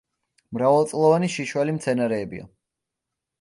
[0.57, 2.49] მრავალწლოვანი შიშველი მცენარეებია.